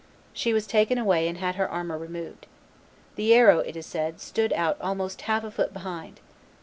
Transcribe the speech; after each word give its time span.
She 0.33 0.51
was 0.51 0.65
taken 0.65 0.97
away 0.97 1.27
and 1.27 1.37
had 1.37 1.57
her 1.57 1.69
armor 1.69 1.95
removed. 1.95 2.47
The 3.17 3.35
arrow, 3.35 3.59
it 3.59 3.75
is 3.77 3.85
said, 3.85 4.19
stood 4.19 4.51
out 4.53 4.81
almost 4.81 5.21
half 5.29 5.43
a 5.43 5.51
foot 5.51 5.73
behind. 5.73 6.19